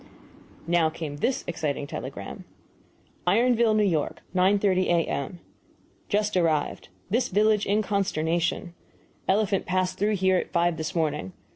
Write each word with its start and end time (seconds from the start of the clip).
Now 0.65 0.89
came 0.89 1.17
this 1.17 1.43
exciting 1.45 1.85
telegram: 1.85 2.43
IRONVILLE, 3.27 3.79
N. 3.79 3.91
Y., 3.91 4.09
9.30 4.35 4.81
A.M. 4.87 5.39
Just 6.09 6.35
arrived. 6.35 6.87
This 7.11 7.27
village 7.27 7.67
in 7.67 7.83
consternation. 7.83 8.73
Elephant 9.27 9.67
passed 9.67 9.99
through 9.99 10.15
here 10.15 10.37
at 10.37 10.49
five 10.51 10.77
this 10.77 10.95
morning. 10.95 11.33